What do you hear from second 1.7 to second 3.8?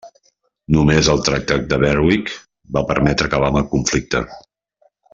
de Berwick va permetre acabar amb el